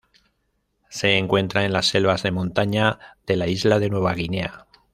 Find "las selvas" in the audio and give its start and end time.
1.73-2.23